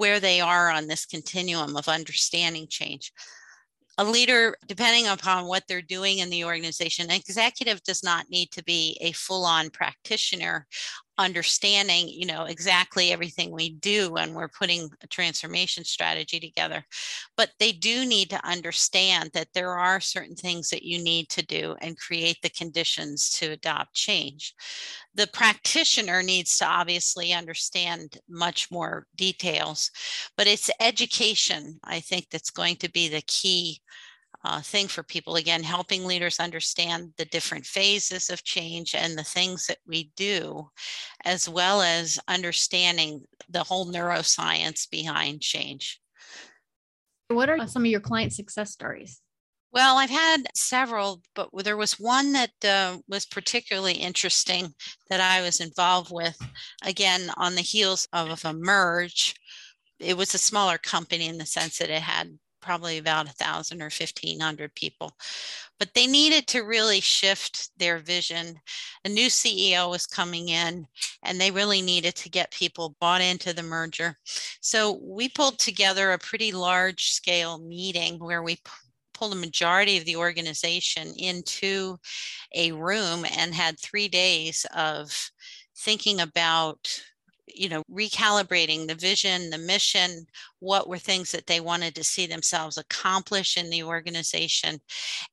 where 0.00 0.18
they 0.18 0.40
are 0.40 0.70
on 0.70 0.86
this 0.86 1.04
continuum 1.04 1.76
of 1.76 1.86
understanding 1.86 2.66
change. 2.66 3.12
A 3.98 4.04
leader, 4.04 4.56
depending 4.66 5.06
upon 5.06 5.44
what 5.44 5.64
they're 5.68 5.82
doing 5.82 6.20
in 6.20 6.30
the 6.30 6.42
organization, 6.42 7.10
an 7.10 7.16
executive 7.16 7.82
does 7.82 8.02
not 8.02 8.30
need 8.30 8.50
to 8.52 8.64
be 8.64 8.96
a 9.02 9.12
full 9.12 9.44
on 9.44 9.68
practitioner 9.68 10.66
understanding 11.20 12.08
you 12.08 12.26
know 12.26 12.44
exactly 12.44 13.12
everything 13.12 13.50
we 13.50 13.70
do 13.70 14.10
when 14.10 14.34
we're 14.34 14.48
putting 14.48 14.88
a 15.02 15.06
transformation 15.06 15.84
strategy 15.84 16.40
together. 16.40 16.84
But 17.36 17.50
they 17.58 17.72
do 17.72 18.06
need 18.06 18.30
to 18.30 18.46
understand 18.46 19.30
that 19.34 19.48
there 19.54 19.78
are 19.78 20.00
certain 20.00 20.34
things 20.36 20.70
that 20.70 20.82
you 20.82 21.02
need 21.02 21.28
to 21.30 21.44
do 21.44 21.76
and 21.80 21.98
create 21.98 22.38
the 22.42 22.50
conditions 22.50 23.30
to 23.32 23.52
adopt 23.52 23.94
change. 23.94 24.54
The 25.14 25.26
practitioner 25.26 26.22
needs 26.22 26.56
to 26.58 26.66
obviously 26.66 27.32
understand 27.32 28.18
much 28.28 28.70
more 28.70 29.06
details 29.16 29.90
but 30.36 30.46
it's 30.46 30.70
education 30.80 31.78
i 31.84 32.00
think 32.00 32.26
that's 32.30 32.50
going 32.50 32.76
to 32.76 32.90
be 32.90 33.08
the 33.08 33.22
key 33.22 33.80
uh, 34.44 34.60
thing 34.60 34.88
for 34.88 35.02
people. 35.02 35.36
Again, 35.36 35.62
helping 35.62 36.04
leaders 36.04 36.40
understand 36.40 37.12
the 37.16 37.24
different 37.26 37.66
phases 37.66 38.30
of 38.30 38.44
change 38.44 38.94
and 38.94 39.16
the 39.16 39.24
things 39.24 39.66
that 39.66 39.78
we 39.86 40.10
do, 40.16 40.68
as 41.24 41.48
well 41.48 41.82
as 41.82 42.18
understanding 42.28 43.22
the 43.48 43.62
whole 43.62 43.90
neuroscience 43.90 44.88
behind 44.90 45.40
change. 45.40 46.00
What 47.28 47.48
are 47.48 47.66
some 47.66 47.82
of 47.84 47.90
your 47.90 48.00
client 48.00 48.32
success 48.32 48.72
stories? 48.72 49.20
Well, 49.72 49.98
I've 49.98 50.10
had 50.10 50.48
several, 50.56 51.22
but 51.36 51.48
there 51.62 51.76
was 51.76 52.00
one 52.00 52.32
that 52.32 52.50
uh, 52.64 52.98
was 53.06 53.24
particularly 53.24 53.92
interesting 53.94 54.74
that 55.10 55.20
I 55.20 55.42
was 55.42 55.60
involved 55.60 56.10
with, 56.12 56.36
again, 56.84 57.30
on 57.36 57.54
the 57.54 57.60
heels 57.60 58.08
of 58.12 58.44
a 58.44 58.52
merge. 58.52 59.36
It 60.00 60.16
was 60.16 60.34
a 60.34 60.38
smaller 60.38 60.76
company 60.76 61.28
in 61.28 61.38
the 61.38 61.46
sense 61.46 61.78
that 61.78 61.90
it 61.90 62.02
had 62.02 62.36
probably 62.60 62.98
about 62.98 63.28
a 63.28 63.32
thousand 63.32 63.82
or 63.82 63.90
fifteen 63.90 64.40
hundred 64.40 64.74
people. 64.74 65.12
But 65.78 65.94
they 65.94 66.06
needed 66.06 66.46
to 66.48 66.60
really 66.60 67.00
shift 67.00 67.70
their 67.78 67.98
vision. 67.98 68.60
A 69.04 69.08
new 69.08 69.28
CEO 69.28 69.90
was 69.90 70.06
coming 70.06 70.48
in, 70.50 70.86
and 71.22 71.40
they 71.40 71.50
really 71.50 71.82
needed 71.82 72.14
to 72.16 72.28
get 72.28 72.50
people 72.52 72.96
bought 73.00 73.20
into 73.22 73.52
the 73.52 73.62
merger. 73.62 74.18
So 74.60 75.00
we 75.02 75.28
pulled 75.28 75.58
together 75.58 76.12
a 76.12 76.18
pretty 76.18 76.52
large 76.52 77.10
scale 77.10 77.58
meeting 77.58 78.18
where 78.18 78.42
we 78.42 78.58
pulled 79.14 79.32
a 79.34 79.36
majority 79.36 79.98
of 79.98 80.04
the 80.06 80.16
organization 80.16 81.12
into 81.18 81.98
a 82.54 82.72
room 82.72 83.26
and 83.36 83.54
had 83.54 83.78
three 83.78 84.08
days 84.08 84.64
of 84.74 85.30
thinking 85.76 86.20
about 86.20 87.02
you 87.54 87.68
know, 87.68 87.82
recalibrating 87.90 88.86
the 88.86 88.94
vision, 88.94 89.50
the 89.50 89.58
mission, 89.58 90.26
what 90.60 90.88
were 90.88 90.98
things 90.98 91.32
that 91.32 91.46
they 91.46 91.60
wanted 91.60 91.94
to 91.94 92.04
see 92.04 92.26
themselves 92.26 92.78
accomplish 92.78 93.56
in 93.56 93.70
the 93.70 93.82
organization. 93.82 94.80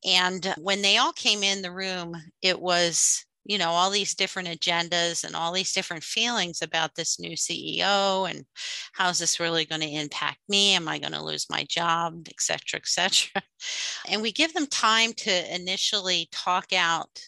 And 0.05 0.53
when 0.57 0.81
they 0.81 0.97
all 0.97 1.13
came 1.13 1.43
in 1.43 1.61
the 1.61 1.71
room, 1.71 2.15
it 2.41 2.59
was 2.59 3.25
you 3.47 3.57
know 3.57 3.69
all 3.69 3.89
these 3.89 4.13
different 4.13 4.49
agendas 4.49 5.23
and 5.23 5.35
all 5.35 5.53
these 5.53 5.71
different 5.71 6.03
feelings 6.03 6.61
about 6.61 6.93
this 6.95 7.17
new 7.17 7.31
ceo 7.31 8.29
and 8.29 8.45
how's 8.91 9.17
this 9.19 9.39
really 9.39 9.63
going 9.65 9.81
to 9.81 9.87
impact 9.87 10.39
me? 10.49 10.73
Am 10.73 10.87
i 10.87 10.99
going 10.99 11.13
to 11.13 11.23
lose 11.23 11.47
my 11.49 11.63
job? 11.63 12.27
Et 12.27 12.39
cetera 12.39 12.79
et 12.79 12.87
cetera. 12.87 13.41
And 14.09 14.21
we 14.21 14.31
give 14.31 14.53
them 14.53 14.67
time 14.67 15.13
to 15.13 15.55
initially 15.55 16.27
talk 16.31 16.73
out 16.73 17.21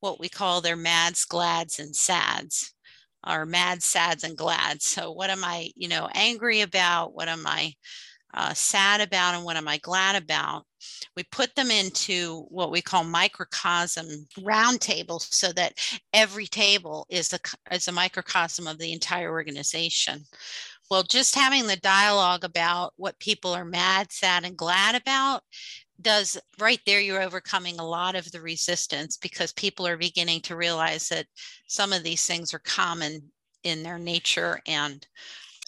what 0.00 0.20
we 0.20 0.28
call 0.28 0.60
their 0.60 0.76
mads 0.76 1.24
glads 1.24 1.78
and 1.78 1.96
sads 1.96 2.74
are 3.24 3.46
mad, 3.46 3.82
sads, 3.82 4.24
and 4.24 4.36
glads. 4.36 4.86
So, 4.86 5.12
what 5.12 5.30
am 5.30 5.44
I, 5.44 5.70
you 5.76 5.88
know, 5.88 6.08
angry 6.14 6.60
about? 6.60 7.14
What 7.14 7.28
am 7.28 7.46
I 7.46 7.74
uh, 8.34 8.54
sad 8.54 9.00
about? 9.00 9.34
And 9.34 9.44
what 9.44 9.56
am 9.56 9.68
I 9.68 9.78
glad 9.78 10.20
about? 10.20 10.64
We 11.16 11.22
put 11.24 11.54
them 11.54 11.70
into 11.70 12.46
what 12.48 12.70
we 12.70 12.82
call 12.82 13.04
microcosm 13.04 14.06
roundtables 14.38 15.32
so 15.32 15.52
that 15.52 15.74
every 16.12 16.46
table 16.46 17.06
is 17.08 17.32
a, 17.32 17.38
is 17.74 17.88
a 17.88 17.92
microcosm 17.92 18.66
of 18.66 18.78
the 18.78 18.92
entire 18.92 19.30
organization. 19.30 20.24
Well, 20.90 21.04
just 21.04 21.34
having 21.34 21.66
the 21.66 21.76
dialogue 21.76 22.44
about 22.44 22.92
what 22.96 23.18
people 23.18 23.52
are 23.54 23.64
mad, 23.64 24.12
sad, 24.12 24.44
and 24.44 24.56
glad 24.56 24.94
about 24.94 25.42
does 26.02 26.38
right 26.58 26.80
there 26.86 27.00
you're 27.00 27.22
overcoming 27.22 27.78
a 27.78 27.86
lot 27.86 28.14
of 28.14 28.30
the 28.32 28.40
resistance 28.40 29.16
because 29.16 29.52
people 29.52 29.86
are 29.86 29.96
beginning 29.96 30.40
to 30.40 30.56
realize 30.56 31.08
that 31.08 31.26
some 31.66 31.92
of 31.92 32.02
these 32.02 32.26
things 32.26 32.52
are 32.52 32.60
common 32.60 33.22
in 33.64 33.82
their 33.82 33.98
nature 33.98 34.60
and 34.66 35.06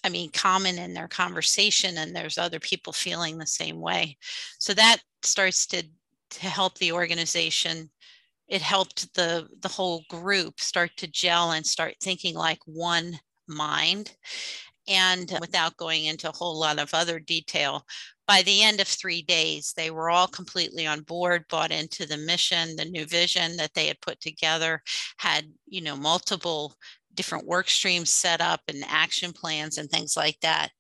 i 0.05 0.09
mean 0.09 0.31
common 0.33 0.79
in 0.79 0.93
their 0.95 1.09
conversation 1.09 1.99
and 1.99 2.15
there's 2.15 2.39
other 2.39 2.61
people 2.61 2.93
feeling 2.93 3.39
the 3.39 3.47
same 3.47 3.81
way. 3.81 4.17
So 4.59 4.75
that 4.75 4.99
starts 5.23 5.67
to 5.69 5.83
to 6.31 6.47
help 6.47 6.79
the 6.79 6.93
organization. 6.93 7.91
It 8.49 8.63
helped 8.63 9.15
the 9.15 9.49
the 9.61 9.69
whole 9.69 10.05
group 10.11 10.61
start 10.61 10.91
to 10.99 11.07
gel 11.07 11.53
and 11.53 11.65
start 11.65 11.95
thinking 12.01 12.35
like 12.35 12.59
one 12.67 13.19
mind 13.47 14.17
and 14.89 15.37
without 15.41 15.77
going 15.77 16.07
into 16.07 16.29
a 16.29 16.37
whole 16.37 16.59
lot 16.59 16.79
of 16.79 16.93
other 16.93 17.19
detail 17.19 17.85
by 18.27 18.43
the 18.43 18.63
end 18.63 18.81
of 18.81 18.89
three 18.89 19.23
days, 19.23 19.75
they 19.77 19.91
were 19.91 20.11
all 20.11 20.27
completely 20.27 20.87
on 20.87 21.03
board, 21.03 21.45
bought 21.49 21.71
into 21.71 22.07
the 22.07 22.17
mission, 22.17 22.75
the 22.77 22.85
new 22.85 23.05
vision 23.05 23.57
that 23.57 23.75
they 23.75 23.87
had 23.87 24.01
put 24.01 24.21
together, 24.21 24.83
had, 25.19 25.45
you 25.67 25.83
know, 25.83 25.97
multiple 25.97 26.75
different 27.15 27.47
work 27.47 27.69
streams 27.69 28.11
set 28.11 28.41
up 28.41 28.61
and 28.69 28.85
action 28.89 29.33
plans 29.33 29.79
and 29.79 29.91
things 29.91 30.17
like 30.17 30.39
that. 30.41 30.71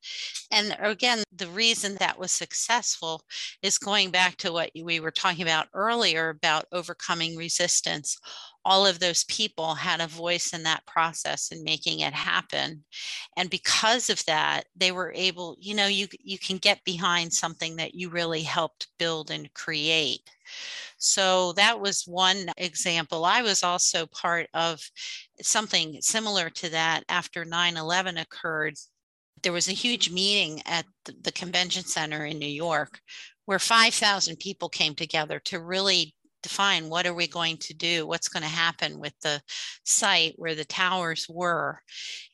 And 0.50 0.76
again, 0.80 1.22
the 1.34 1.48
reason 1.48 1.96
that 1.96 2.18
was 2.18 2.32
successful 2.32 3.22
is 3.62 3.78
going 3.78 4.10
back 4.10 4.36
to 4.38 4.52
what 4.52 4.70
we 4.74 5.00
were 5.00 5.10
talking 5.10 5.42
about 5.42 5.68
earlier 5.74 6.28
about 6.30 6.66
overcoming 6.72 7.36
resistance. 7.36 8.18
All 8.64 8.86
of 8.86 8.98
those 8.98 9.24
people 9.24 9.74
had 9.74 10.00
a 10.00 10.06
voice 10.06 10.52
in 10.54 10.62
that 10.62 10.86
process 10.86 11.50
and 11.50 11.62
making 11.62 12.00
it 12.00 12.14
happen. 12.14 12.84
And 13.36 13.50
because 13.50 14.08
of 14.10 14.24
that 14.26 14.64
they 14.76 14.92
were 14.92 15.12
able 15.14 15.56
you 15.60 15.74
know 15.74 15.86
you 15.86 16.06
you 16.22 16.38
can 16.38 16.58
get 16.58 16.84
behind 16.84 17.32
something 17.32 17.76
that 17.76 17.94
you 17.94 18.08
really 18.10 18.42
helped 18.42 18.88
build 18.98 19.30
and 19.30 19.52
create 19.54 20.20
so 20.98 21.52
that 21.52 21.80
was 21.80 22.04
one 22.06 22.46
example. 22.56 23.24
I 23.24 23.42
was 23.42 23.62
also 23.62 24.06
part 24.06 24.48
of 24.54 24.80
something 25.42 25.98
similar 26.00 26.50
to 26.50 26.70
that 26.70 27.02
after 27.08 27.44
9-11 27.44 28.20
occurred. 28.20 28.74
There 29.42 29.52
was 29.52 29.68
a 29.68 29.72
huge 29.72 30.10
meeting 30.10 30.62
at 30.66 30.86
the 31.04 31.32
convention 31.32 31.84
center 31.84 32.24
in 32.24 32.38
new 32.38 32.46
york 32.46 33.00
where 33.44 33.58
5000 33.58 34.38
people 34.38 34.70
came 34.70 34.94
together 34.94 35.38
to 35.40 35.60
really 35.60 36.14
define 36.42 36.88
what 36.88 37.06
are 37.06 37.14
we 37.14 37.26
going 37.26 37.56
to 37.56 37.74
do 37.74 38.06
what's 38.06 38.28
going 38.28 38.42
to 38.42 38.48
happen 38.48 38.98
with 38.98 39.14
the 39.20 39.40
site 39.84 40.34
where 40.36 40.54
the 40.54 40.64
towers 40.64 41.26
were. 41.28 41.80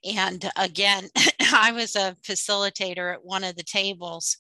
And 0.05 0.49
again 0.57 1.09
i 1.53 1.73
was 1.73 1.97
a 1.97 2.17
facilitator 2.25 3.13
at 3.13 3.25
one 3.25 3.45
of 3.45 3.57
the 3.57 3.63
tables 3.63 4.37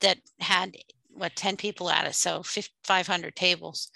that 0.00 0.18
had 0.40 0.74
what 1.18 1.34
10 1.36 1.56
people 1.56 1.90
at 1.90 2.06
it 2.06 2.14
so 2.14 2.42
500 2.84 3.34
tables 3.34 3.90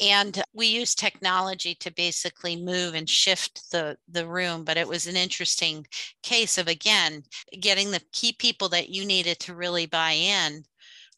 and 0.00 0.42
we 0.54 0.66
used 0.66 0.98
technology 0.98 1.74
to 1.74 1.92
basically 1.92 2.56
move 2.56 2.94
and 2.94 3.08
shift 3.08 3.70
the 3.70 3.96
the 4.08 4.26
room 4.26 4.64
but 4.64 4.76
it 4.76 4.88
was 4.88 5.06
an 5.06 5.16
interesting 5.16 5.86
case 6.22 6.58
of 6.58 6.68
again 6.68 7.22
getting 7.60 7.90
the 7.90 8.02
key 8.12 8.32
people 8.32 8.68
that 8.68 8.88
you 8.88 9.04
needed 9.04 9.38
to 9.38 9.54
really 9.54 9.86
buy 9.86 10.12
in 10.12 10.62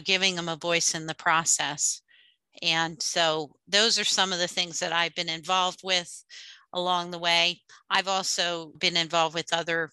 giving 0.04 0.34
them 0.34 0.48
a 0.48 0.56
voice 0.56 0.94
in 0.94 1.06
the 1.06 1.14
process 1.14 2.02
and 2.62 3.00
so 3.00 3.50
those 3.68 3.98
are 3.98 4.04
some 4.04 4.32
of 4.32 4.38
the 4.38 4.48
things 4.48 4.80
that 4.80 4.92
I've 4.92 5.14
been 5.14 5.28
involved 5.28 5.80
with 5.82 6.24
along 6.72 7.10
the 7.10 7.18
way. 7.18 7.60
I've 7.88 8.08
also 8.08 8.72
been 8.78 8.96
involved 8.96 9.34
with 9.34 9.52
other 9.52 9.90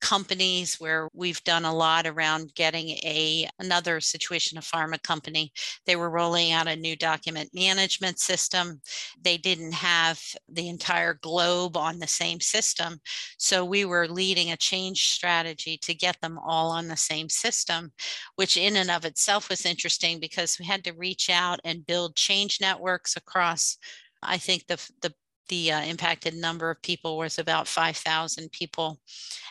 companies 0.00 0.76
where 0.78 1.08
we've 1.12 1.42
done 1.44 1.64
a 1.64 1.74
lot 1.74 2.06
around 2.06 2.54
getting 2.54 2.88
a 2.88 3.48
another 3.58 4.00
situation 4.00 4.58
a 4.58 4.60
pharma 4.60 5.02
company. 5.02 5.52
They 5.86 5.96
were 5.96 6.10
rolling 6.10 6.52
out 6.52 6.68
a 6.68 6.76
new 6.76 6.96
document 6.96 7.50
management 7.54 8.18
system. 8.18 8.80
They 9.20 9.36
didn't 9.36 9.72
have 9.72 10.20
the 10.48 10.68
entire 10.68 11.14
globe 11.14 11.76
on 11.76 11.98
the 11.98 12.06
same 12.06 12.40
system. 12.40 13.00
So 13.38 13.64
we 13.64 13.84
were 13.84 14.08
leading 14.08 14.52
a 14.52 14.56
change 14.56 15.08
strategy 15.08 15.78
to 15.82 15.94
get 15.94 16.20
them 16.20 16.38
all 16.38 16.70
on 16.70 16.88
the 16.88 16.96
same 16.96 17.28
system 17.28 17.92
which 18.36 18.56
in 18.56 18.76
and 18.76 18.90
of 18.90 19.04
itself 19.04 19.48
was 19.48 19.66
interesting 19.66 20.20
because 20.20 20.58
we 20.58 20.64
had 20.64 20.84
to 20.84 20.92
reach 20.92 21.30
out 21.30 21.60
and 21.64 21.86
build 21.86 22.14
change 22.16 22.60
networks 22.60 23.16
across 23.16 23.78
I 24.22 24.38
think 24.38 24.66
the 24.66 24.76
the 25.02 25.14
the 25.48 25.72
uh, 25.72 25.82
impacted 25.82 26.34
number 26.34 26.70
of 26.70 26.82
people 26.82 27.16
was 27.16 27.38
about 27.38 27.66
5,000 27.66 28.50
people 28.52 29.00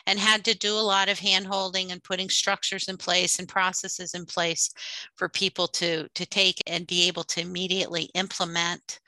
and 0.06 0.18
had 0.18 0.44
to 0.44 0.56
do 0.56 0.74
a 0.74 0.80
lot 0.80 1.08
of 1.08 1.18
hand 1.18 1.46
holding 1.46 1.92
and 1.92 2.02
putting 2.02 2.28
structures 2.28 2.88
in 2.88 2.96
place 2.96 3.38
and 3.38 3.48
processes 3.48 4.14
in 4.14 4.24
place 4.24 4.70
for 5.14 5.28
people 5.28 5.66
to, 5.68 6.08
to 6.14 6.26
take 6.26 6.60
and 6.66 6.86
be 6.86 7.06
able 7.06 7.24
to 7.24 7.40
immediately 7.40 8.10
implement 8.14 9.00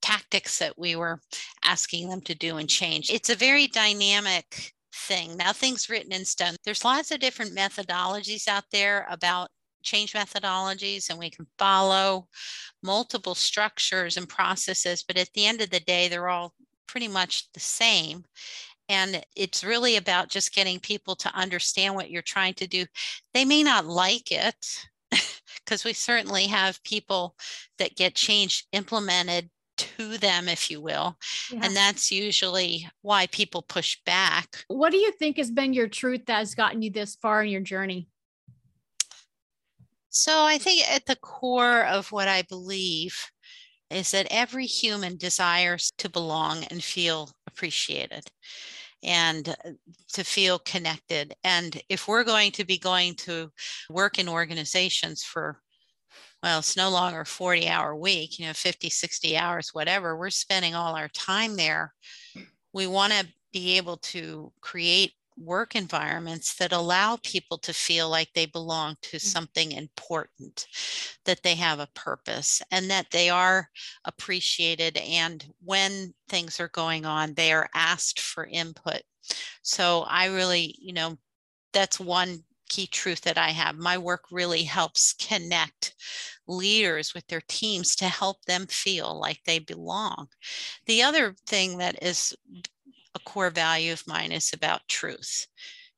tactics 0.00 0.58
that 0.58 0.78
we 0.78 0.96
were 0.96 1.20
asking 1.64 2.08
them 2.08 2.20
to 2.22 2.34
do 2.34 2.56
and 2.56 2.68
change. 2.68 3.10
It's 3.10 3.30
a 3.30 3.34
very 3.34 3.66
dynamic 3.66 4.72
thing. 4.92 5.36
Nothing's 5.36 5.88
written 5.88 6.12
in 6.12 6.24
stone. 6.24 6.56
There's 6.64 6.84
lots 6.84 7.10
of 7.10 7.20
different 7.20 7.56
methodologies 7.56 8.48
out 8.48 8.64
there 8.70 9.06
about 9.10 9.50
change 9.82 10.12
methodologies 10.12 11.10
and 11.10 11.18
we 11.18 11.30
can 11.30 11.46
follow 11.58 12.28
multiple 12.82 13.34
structures 13.34 14.16
and 14.16 14.28
processes, 14.28 15.04
but 15.06 15.16
at 15.16 15.32
the 15.34 15.46
end 15.46 15.60
of 15.60 15.70
the 15.70 15.80
day, 15.80 16.08
they're 16.08 16.28
all 16.28 16.54
pretty 16.86 17.08
much 17.08 17.50
the 17.52 17.60
same. 17.60 18.24
And 18.88 19.22
it's 19.36 19.62
really 19.62 19.96
about 19.96 20.30
just 20.30 20.54
getting 20.54 20.80
people 20.80 21.14
to 21.16 21.34
understand 21.34 21.94
what 21.94 22.10
you're 22.10 22.22
trying 22.22 22.54
to 22.54 22.66
do. 22.66 22.86
They 23.34 23.44
may 23.44 23.62
not 23.62 23.84
like 23.84 24.32
it 24.32 24.88
because 25.64 25.84
we 25.84 25.92
certainly 25.92 26.46
have 26.46 26.82
people 26.84 27.36
that 27.78 27.96
get 27.96 28.14
change 28.14 28.66
implemented 28.72 29.50
to 29.76 30.18
them, 30.18 30.48
if 30.48 30.70
you 30.70 30.80
will. 30.80 31.16
Yeah. 31.52 31.60
And 31.62 31.76
that's 31.76 32.10
usually 32.10 32.88
why 33.02 33.26
people 33.28 33.62
push 33.62 33.98
back. 34.04 34.64
What 34.68 34.90
do 34.90 34.98
you 34.98 35.12
think 35.12 35.36
has 35.36 35.50
been 35.50 35.72
your 35.72 35.88
truth 35.88 36.26
that 36.26 36.38
has 36.38 36.54
gotten 36.54 36.82
you 36.82 36.90
this 36.90 37.16
far 37.16 37.42
in 37.42 37.50
your 37.50 37.60
journey? 37.60 38.08
So 40.18 40.42
I 40.42 40.58
think 40.58 40.82
at 40.90 41.06
the 41.06 41.14
core 41.14 41.84
of 41.84 42.10
what 42.10 42.26
I 42.26 42.42
believe 42.42 43.16
is 43.88 44.10
that 44.10 44.26
every 44.32 44.66
human 44.66 45.16
desires 45.16 45.92
to 45.98 46.08
belong 46.08 46.64
and 46.64 46.82
feel 46.82 47.30
appreciated 47.46 48.24
and 49.04 49.48
uh, 49.48 49.70
to 50.14 50.24
feel 50.24 50.58
connected. 50.58 51.34
And 51.44 51.80
if 51.88 52.08
we're 52.08 52.24
going 52.24 52.50
to 52.52 52.64
be 52.64 52.78
going 52.78 53.14
to 53.28 53.52
work 53.90 54.18
in 54.18 54.28
organizations 54.28 55.22
for, 55.22 55.60
well, 56.42 56.58
it's 56.58 56.76
no 56.76 56.90
longer 56.90 57.24
40 57.24 57.68
hour 57.68 57.94
week, 57.94 58.40
you 58.40 58.46
know, 58.46 58.54
50, 58.54 58.90
60 58.90 59.36
hours, 59.36 59.68
whatever, 59.72 60.16
we're 60.16 60.30
spending 60.30 60.74
all 60.74 60.96
our 60.96 61.08
time 61.10 61.54
there. 61.54 61.94
We 62.72 62.88
want 62.88 63.12
to 63.12 63.24
be 63.52 63.76
able 63.76 63.98
to 63.98 64.52
create 64.60 65.12
work 65.38 65.76
environments 65.76 66.56
that 66.56 66.72
allow 66.72 67.18
people 67.22 67.58
to 67.58 67.72
feel 67.72 68.08
like 68.08 68.28
they 68.34 68.46
belong 68.46 68.96
to 69.02 69.16
mm. 69.16 69.20
something 69.20 69.72
important, 69.72 70.66
that 71.24 71.42
they 71.42 71.54
have 71.54 71.80
a 71.80 71.88
purpose, 71.94 72.62
and 72.70 72.90
that 72.90 73.06
they 73.10 73.30
are 73.30 73.68
appreciated. 74.04 74.96
And 74.98 75.44
when 75.64 76.14
things 76.28 76.60
are 76.60 76.68
going 76.68 77.04
on, 77.04 77.34
they 77.34 77.52
are 77.52 77.68
asked 77.74 78.20
for 78.20 78.46
input. 78.46 79.02
So 79.62 80.04
I 80.08 80.26
really, 80.26 80.74
you 80.80 80.92
know, 80.92 81.18
that's 81.72 82.00
one 82.00 82.44
key 82.68 82.86
truth 82.86 83.22
that 83.22 83.38
I 83.38 83.50
have. 83.50 83.76
My 83.76 83.98
work 83.98 84.24
really 84.30 84.62
helps 84.62 85.14
connect 85.14 85.94
leaders 86.46 87.14
with 87.14 87.26
their 87.26 87.42
teams 87.48 87.96
to 87.96 88.06
help 88.06 88.44
them 88.44 88.66
feel 88.68 89.18
like 89.18 89.40
they 89.44 89.58
belong. 89.58 90.28
The 90.86 91.02
other 91.02 91.34
thing 91.46 91.78
that 91.78 92.02
is 92.02 92.34
a 93.14 93.18
core 93.20 93.50
value 93.50 93.92
of 93.92 94.06
mine 94.06 94.32
is 94.32 94.52
about 94.52 94.88
truth. 94.88 95.46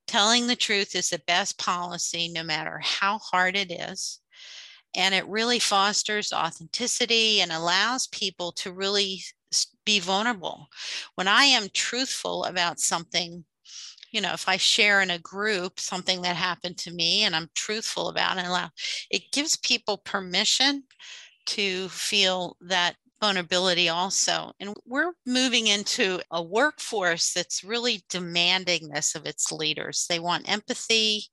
Telling 0.07 0.47
the 0.47 0.57
truth 0.57 0.95
is 0.95 1.11
the 1.11 1.21
best 1.27 1.59
policy, 1.59 2.29
no 2.29 2.43
matter 2.43 2.81
how 2.83 3.19
hard 3.19 3.57
it 3.57 3.71
is. 3.71 4.21
And 4.95 5.15
it 5.15 5.27
really 5.29 5.61
fosters 5.61 6.33
authenticity 6.33 7.41
and 7.41 7.53
allows 7.53 8.09
people 8.09 8.53
to 8.53 8.73
really 8.73 9.23
be 9.85 10.01
vulnerable. 10.01 10.69
When 11.15 11.29
I 11.29 11.45
am 11.45 11.69
truthful 11.73 12.45
about 12.45 12.81
something, 12.81 13.45
you 14.11 14.21
know, 14.21 14.33
if 14.33 14.49
I 14.49 14.57
share 14.57 15.01
in 15.01 15.11
a 15.11 15.19
group 15.19 15.79
something 15.79 16.23
that 16.23 16.37
happened 16.37 16.79
to 16.79 16.93
me 16.93 17.23
and 17.23 17.37
I'm 17.37 17.51
truthful 17.55 18.09
about 18.09 18.39
it, 18.39 18.71
it 19.11 19.33
gives 19.33 19.57
people 19.57 19.99
permission 19.99 20.85
to 21.47 21.89
feel 21.89 22.57
that 22.61 22.97
vulnerability 23.21 23.89
also. 23.89 24.53
And 24.61 24.75
we're 24.87 25.13
moving 25.27 25.67
into 25.67 26.21
a 26.31 26.43
workforce 26.43 27.33
that's 27.33 27.63
really 27.63 28.03
demanding 28.09 28.89
this 28.89 29.15
of 29.15 29.27
its 29.27 29.53
leaders. 29.53 30.07
They 30.09 30.19
want 30.19 30.51
empathy, 30.51 31.25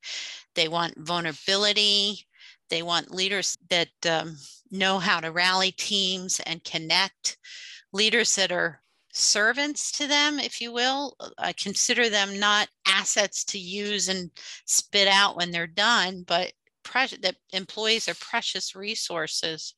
they 0.56 0.68
want 0.68 0.96
vulnerability, 0.98 2.28
they 2.70 2.84
want 2.84 3.12
leaders 3.12 3.58
that 3.70 3.90
um, 4.10 4.38
know 4.70 5.00
how 5.00 5.20
to 5.20 5.32
rally 5.32 5.72
teams 5.72 6.42
and 6.46 6.64
connect, 6.64 7.38
leaders 7.94 8.36
that 8.36 8.52
are 8.52 8.82
servants 9.14 9.92
to 9.94 10.08
them, 10.08 10.40
if 10.40 10.62
you 10.62 10.72
will. 10.72 11.16
I 11.38 11.54
consider 11.54 12.10
them 12.10 12.40
not 12.40 12.68
assets 12.88 13.44
to 13.46 13.60
use 13.60 14.10
and 14.10 14.30
spit 14.66 15.08
out 15.08 15.38
when 15.38 15.52
they're 15.52 15.68
done, 15.68 16.24
but 16.28 16.52
that 17.22 17.36
employees 17.52 18.08
are 18.08 18.16
precious 18.16 18.74
resources 18.74 19.74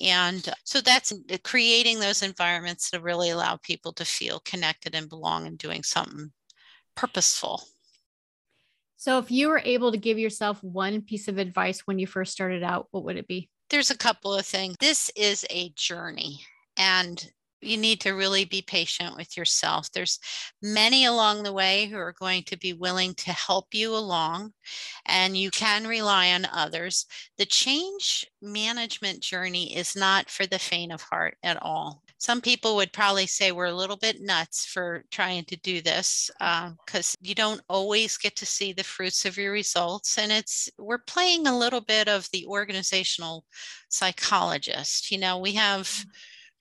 and 0.00 0.48
uh, 0.48 0.54
so 0.64 0.80
that's 0.80 1.12
uh, 1.12 1.36
creating 1.44 1.98
those 1.98 2.22
environments 2.22 2.90
to 2.90 3.00
really 3.00 3.30
allow 3.30 3.56
people 3.56 3.92
to 3.94 4.04
feel 4.04 4.40
connected 4.40 4.94
and 4.94 5.08
belong 5.08 5.46
and 5.46 5.58
doing 5.58 5.82
something 5.82 6.32
purposeful. 6.94 7.62
So, 8.96 9.18
if 9.18 9.30
you 9.30 9.48
were 9.48 9.62
able 9.64 9.92
to 9.92 9.98
give 9.98 10.18
yourself 10.18 10.62
one 10.62 11.02
piece 11.02 11.28
of 11.28 11.38
advice 11.38 11.80
when 11.80 11.98
you 11.98 12.06
first 12.06 12.32
started 12.32 12.62
out, 12.62 12.88
what 12.90 13.04
would 13.04 13.16
it 13.16 13.28
be? 13.28 13.50
There's 13.70 13.90
a 13.90 13.98
couple 13.98 14.34
of 14.34 14.46
things. 14.46 14.76
This 14.80 15.10
is 15.16 15.44
a 15.50 15.70
journey, 15.76 16.40
and 16.76 17.24
you 17.64 17.76
need 17.76 18.00
to 18.02 18.12
really 18.12 18.44
be 18.44 18.62
patient 18.62 19.16
with 19.16 19.36
yourself. 19.36 19.90
There's 19.92 20.18
many 20.62 21.04
along 21.04 21.42
the 21.42 21.52
way 21.52 21.86
who 21.86 21.96
are 21.96 22.14
going 22.18 22.42
to 22.44 22.58
be 22.58 22.72
willing 22.72 23.14
to 23.14 23.32
help 23.32 23.72
you 23.72 23.94
along, 23.94 24.52
and 25.06 25.36
you 25.36 25.50
can 25.50 25.86
rely 25.86 26.32
on 26.32 26.46
others. 26.52 27.06
The 27.38 27.46
change 27.46 28.26
management 28.40 29.20
journey 29.20 29.76
is 29.76 29.96
not 29.96 30.30
for 30.30 30.46
the 30.46 30.58
faint 30.58 30.92
of 30.92 31.02
heart 31.02 31.36
at 31.42 31.60
all. 31.62 32.02
Some 32.18 32.40
people 32.40 32.76
would 32.76 32.92
probably 32.92 33.26
say 33.26 33.52
we're 33.52 33.66
a 33.66 33.74
little 33.74 33.98
bit 33.98 34.22
nuts 34.22 34.64
for 34.64 35.04
trying 35.10 35.44
to 35.44 35.56
do 35.56 35.82
this 35.82 36.30
because 36.38 37.14
uh, 37.14 37.20
you 37.20 37.34
don't 37.34 37.60
always 37.68 38.16
get 38.16 38.34
to 38.36 38.46
see 38.46 38.72
the 38.72 38.82
fruits 38.82 39.26
of 39.26 39.36
your 39.36 39.52
results. 39.52 40.16
And 40.16 40.32
it's, 40.32 40.70
we're 40.78 40.98
playing 40.98 41.46
a 41.46 41.58
little 41.58 41.82
bit 41.82 42.08
of 42.08 42.26
the 42.32 42.46
organizational 42.46 43.44
psychologist. 43.90 45.10
You 45.10 45.18
know, 45.18 45.38
we 45.38 45.52
have 45.52 45.82
mm 45.82 46.04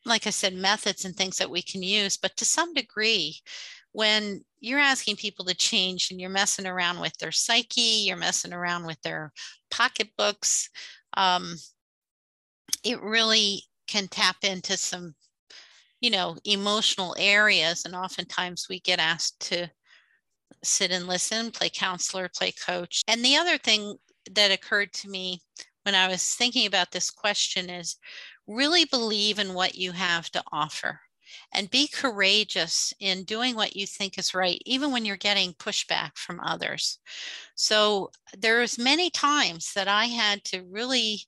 like 0.05 0.27
I 0.27 0.31
said, 0.31 0.53
methods 0.53 1.05
and 1.05 1.15
things 1.15 1.37
that 1.37 1.49
we 1.49 1.61
can 1.61 1.81
use. 1.81 2.17
But 2.17 2.35
to 2.37 2.45
some 2.45 2.73
degree, 2.73 3.37
when 3.93 4.43
you're 4.59 4.79
asking 4.79 5.15
people 5.17 5.45
to 5.45 5.55
change 5.55 6.09
and 6.11 6.19
you're 6.19 6.29
messing 6.29 6.65
around 6.65 6.99
with 6.99 7.17
their 7.17 7.31
psyche, 7.31 8.03
you're 8.05 8.17
messing 8.17 8.53
around 8.53 8.85
with 8.85 9.01
their 9.01 9.31
pocketbooks, 9.71 10.69
um, 11.15 11.55
it 12.83 13.01
really 13.01 13.63
can 13.87 14.07
tap 14.07 14.37
into 14.43 14.77
some, 14.77 15.15
you 16.01 16.09
know, 16.09 16.37
emotional 16.43 17.15
areas. 17.17 17.85
And 17.85 17.95
oftentimes 17.95 18.67
we 18.69 18.79
get 18.79 18.99
asked 18.99 19.39
to 19.51 19.69
sit 20.63 20.91
and 20.91 21.07
listen, 21.07 21.51
play 21.51 21.69
counselor, 21.69 22.29
play 22.29 22.51
coach. 22.51 23.03
And 23.07 23.23
the 23.23 23.35
other 23.35 23.57
thing 23.57 23.97
that 24.31 24.51
occurred 24.51 24.93
to 24.93 25.09
me 25.09 25.41
when 25.83 25.95
I 25.95 26.07
was 26.07 26.23
thinking 26.35 26.65
about 26.65 26.91
this 26.91 27.11
question 27.11 27.69
is 27.69 27.97
really 28.47 28.85
believe 28.85 29.39
in 29.39 29.53
what 29.53 29.75
you 29.75 29.91
have 29.91 30.29
to 30.31 30.43
offer 30.51 30.99
and 31.53 31.69
be 31.71 31.87
courageous 31.87 32.93
in 32.99 33.23
doing 33.23 33.55
what 33.55 33.75
you 33.75 33.87
think 33.87 34.17
is 34.17 34.33
right 34.33 34.61
even 34.65 34.91
when 34.91 35.05
you're 35.05 35.17
getting 35.17 35.53
pushback 35.53 36.11
from 36.17 36.39
others 36.41 36.99
so 37.55 38.11
there's 38.37 38.77
many 38.79 39.09
times 39.09 39.73
that 39.75 39.87
i 39.87 40.05
had 40.05 40.43
to 40.43 40.63
really 40.69 41.21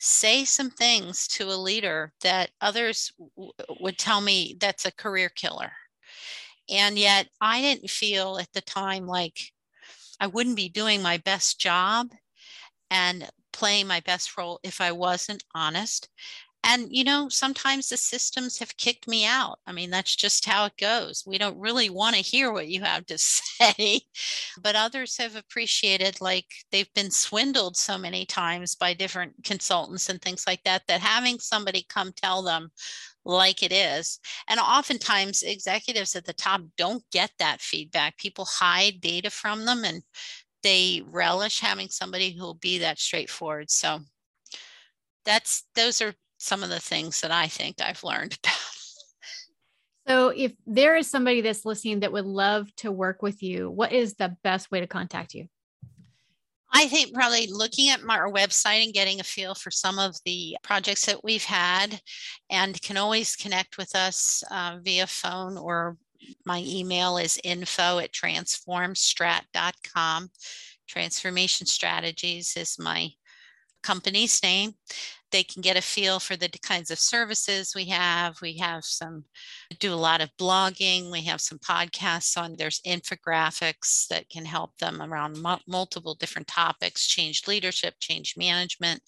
say 0.00 0.44
some 0.44 0.70
things 0.70 1.28
to 1.28 1.44
a 1.44 1.56
leader 1.56 2.12
that 2.22 2.50
others 2.60 3.12
w- 3.36 3.52
would 3.80 3.98
tell 3.98 4.20
me 4.20 4.56
that's 4.60 4.86
a 4.86 4.92
career 4.92 5.28
killer 5.28 5.72
and 6.68 6.98
yet 6.98 7.28
i 7.40 7.60
didn't 7.60 7.90
feel 7.90 8.38
at 8.38 8.52
the 8.52 8.60
time 8.60 9.06
like 9.06 9.52
i 10.20 10.26
wouldn't 10.26 10.56
be 10.56 10.68
doing 10.68 11.02
my 11.02 11.18
best 11.18 11.60
job 11.60 12.08
and 12.90 13.28
playing 13.52 13.86
my 13.86 14.00
best 14.00 14.36
role 14.36 14.60
if 14.64 14.80
I 14.80 14.92
wasn't 14.92 15.44
honest. 15.54 16.08
And, 16.66 16.88
you 16.90 17.04
know, 17.04 17.28
sometimes 17.28 17.88
the 17.90 17.98
systems 17.98 18.58
have 18.58 18.76
kicked 18.78 19.06
me 19.06 19.26
out. 19.26 19.58
I 19.66 19.72
mean, 19.72 19.90
that's 19.90 20.16
just 20.16 20.46
how 20.46 20.64
it 20.64 20.76
goes. 20.78 21.22
We 21.26 21.36
don't 21.36 21.58
really 21.60 21.90
want 21.90 22.16
to 22.16 22.22
hear 22.22 22.50
what 22.52 22.68
you 22.68 22.80
have 22.82 23.04
to 23.06 23.18
say. 23.18 24.00
But 24.60 24.74
others 24.74 25.16
have 25.18 25.36
appreciated, 25.36 26.20
like, 26.22 26.46
they've 26.72 26.92
been 26.94 27.10
swindled 27.10 27.76
so 27.76 27.98
many 27.98 28.24
times 28.24 28.74
by 28.74 28.94
different 28.94 29.44
consultants 29.44 30.08
and 30.08 30.22
things 30.22 30.44
like 30.46 30.62
that, 30.64 30.86
that 30.88 31.02
having 31.02 31.38
somebody 31.38 31.84
come 31.88 32.12
tell 32.12 32.42
them, 32.42 32.70
like 33.24 33.62
it 33.62 33.72
is. 33.72 34.20
And 34.48 34.60
oftentimes, 34.60 35.42
executives 35.42 36.16
at 36.16 36.26
the 36.26 36.34
top 36.34 36.62
don't 36.78 37.04
get 37.12 37.32
that 37.40 37.62
feedback. 37.62 38.18
People 38.18 38.46
hide 38.46 39.00
data 39.00 39.30
from 39.30 39.64
them 39.66 39.84
and 39.84 40.02
they 40.62 41.02
relish 41.06 41.60
having 41.60 41.88
somebody 41.90 42.32
who 42.32 42.42
will 42.42 42.54
be 42.54 42.78
that 42.78 42.98
straightforward. 43.00 43.70
So 43.70 44.00
that's 45.24 45.64
those 45.74 46.00
are 46.00 46.14
some 46.44 46.62
of 46.62 46.68
the 46.68 46.80
things 46.80 47.20
that 47.20 47.30
I 47.30 47.48
think 47.48 47.80
I've 47.80 48.04
learned 48.04 48.38
about. 48.44 48.54
So, 50.06 50.28
if 50.28 50.52
there 50.66 50.96
is 50.96 51.10
somebody 51.10 51.40
that's 51.40 51.64
listening 51.64 52.00
that 52.00 52.12
would 52.12 52.26
love 52.26 52.74
to 52.76 52.92
work 52.92 53.22
with 53.22 53.42
you, 53.42 53.70
what 53.70 53.92
is 53.92 54.14
the 54.14 54.36
best 54.44 54.70
way 54.70 54.80
to 54.80 54.86
contact 54.86 55.32
you? 55.32 55.46
I 56.70 56.88
think 56.88 57.14
probably 57.14 57.46
looking 57.46 57.88
at 57.88 58.00
our 58.08 58.30
website 58.30 58.84
and 58.84 58.92
getting 58.92 59.20
a 59.20 59.24
feel 59.24 59.54
for 59.54 59.70
some 59.70 59.98
of 59.98 60.16
the 60.26 60.58
projects 60.62 61.06
that 61.06 61.24
we've 61.24 61.44
had, 61.44 62.00
and 62.50 62.80
can 62.82 62.98
always 62.98 63.36
connect 63.36 63.78
with 63.78 63.94
us 63.94 64.44
uh, 64.50 64.78
via 64.82 65.06
phone 65.06 65.56
or 65.56 65.96
my 66.44 66.62
email 66.66 67.16
is 67.16 67.38
info 67.44 67.98
at 67.98 68.12
transformstrat.com. 68.12 70.30
Transformation 70.86 71.66
Strategies 71.66 72.56
is 72.56 72.78
my 72.78 73.08
company's 73.84 74.42
name 74.42 74.74
they 75.34 75.42
can 75.42 75.62
get 75.62 75.76
a 75.76 75.82
feel 75.82 76.20
for 76.20 76.36
the 76.36 76.48
kinds 76.62 76.92
of 76.92 76.98
services 76.98 77.72
we 77.74 77.86
have. 77.86 78.40
We 78.40 78.56
have 78.58 78.84
some, 78.84 79.24
do 79.80 79.92
a 79.92 79.96
lot 79.96 80.20
of 80.20 80.30
blogging. 80.40 81.10
We 81.10 81.22
have 81.22 81.40
some 81.40 81.58
podcasts 81.58 82.40
on, 82.40 82.54
there's 82.56 82.80
infographics 82.86 84.06
that 84.10 84.28
can 84.28 84.44
help 84.44 84.78
them 84.78 85.02
around 85.02 85.44
multiple 85.66 86.14
different 86.14 86.46
topics 86.46 87.08
change 87.08 87.48
leadership, 87.48 87.94
change 87.98 88.36
management, 88.36 89.02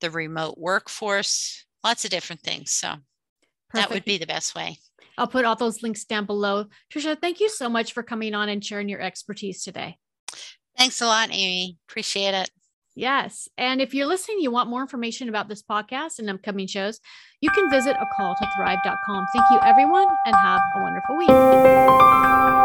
the 0.00 0.08
remote 0.08 0.54
workforce, 0.56 1.66
lots 1.82 2.04
of 2.04 2.12
different 2.12 2.42
things. 2.42 2.70
So 2.70 2.88
Perfect. 2.88 3.74
that 3.74 3.90
would 3.90 4.04
be 4.04 4.18
the 4.18 4.26
best 4.26 4.54
way. 4.54 4.78
I'll 5.18 5.26
put 5.26 5.44
all 5.44 5.56
those 5.56 5.82
links 5.82 6.04
down 6.04 6.26
below. 6.26 6.66
Trisha, 6.94 7.20
thank 7.20 7.40
you 7.40 7.48
so 7.48 7.68
much 7.68 7.92
for 7.92 8.04
coming 8.04 8.36
on 8.36 8.48
and 8.48 8.64
sharing 8.64 8.88
your 8.88 9.00
expertise 9.00 9.64
today. 9.64 9.96
Thanks 10.78 11.00
a 11.00 11.06
lot, 11.06 11.30
Amy. 11.32 11.76
Appreciate 11.88 12.34
it. 12.34 12.50
Yes. 12.94 13.48
And 13.56 13.80
if 13.80 13.94
you're 13.94 14.06
listening, 14.06 14.40
you 14.40 14.50
want 14.50 14.68
more 14.68 14.82
information 14.82 15.28
about 15.28 15.48
this 15.48 15.62
podcast 15.62 16.18
and 16.18 16.28
upcoming 16.28 16.66
shows, 16.66 17.00
you 17.40 17.50
can 17.50 17.70
visit 17.70 17.96
a 17.98 18.06
call 18.16 18.34
to 18.34 18.46
thrive.com. 18.56 19.26
Thank 19.32 19.46
you, 19.50 19.60
everyone, 19.64 20.08
and 20.26 20.36
have 20.36 20.60
a 20.76 20.82
wonderful 20.82 21.16
week. 21.16 22.61